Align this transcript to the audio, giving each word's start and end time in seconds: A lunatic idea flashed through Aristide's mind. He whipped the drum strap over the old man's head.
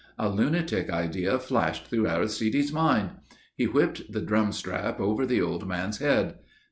A 0.17 0.29
lunatic 0.29 0.89
idea 0.89 1.37
flashed 1.37 1.85
through 1.85 2.07
Aristide's 2.07 2.73
mind. 2.73 3.11
He 3.55 3.67
whipped 3.67 4.11
the 4.11 4.21
drum 4.23 4.51
strap 4.51 4.99
over 4.99 5.27
the 5.27 5.41
old 5.43 5.67
man's 5.67 5.99
head. 5.99 6.39